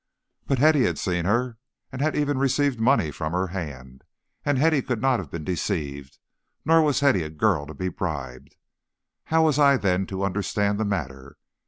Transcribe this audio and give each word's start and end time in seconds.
But 0.47 0.57
Hetty 0.57 0.85
had 0.85 0.97
seen 0.97 1.25
her, 1.25 1.59
and 1.91 2.01
had 2.01 2.15
even 2.15 2.39
received 2.39 2.79
money 2.79 3.11
from 3.11 3.33
her 3.33 3.49
hand; 3.49 4.03
and 4.43 4.57
Hetty 4.57 4.81
could 4.81 4.99
not 4.99 5.19
have 5.19 5.29
been 5.29 5.43
deceived, 5.43 6.17
nor 6.65 6.81
was 6.81 7.01
Hetty 7.01 7.21
a 7.21 7.29
girl 7.29 7.67
to 7.67 7.75
be 7.75 7.87
bribed. 7.89 8.55
How 9.25 9.43
was 9.45 9.59
I, 9.59 9.77
then, 9.77 10.07
to 10.07 10.23
understand 10.23 10.79
the 10.79 10.85
matter? 10.85 11.37